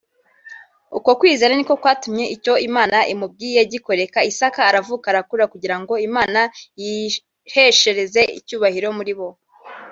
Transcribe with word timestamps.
ukwo 0.97 1.11
kwizera 1.19 1.53
nikwo 1.55 1.75
kwatumye 1.81 2.25
icyo 2.35 2.53
Imana 2.67 2.97
imubwiye 3.13 3.61
gikoreka 3.71 4.19
Isaka 4.31 4.61
aravuka 4.69 5.05
arakura 5.09 5.45
kugira 5.53 5.75
ngo 5.81 5.93
Imana 6.07 6.41
yiheshereze 7.53 8.21
icyubahiro 8.39 8.89
muri 8.99 9.13
bo 9.19 9.29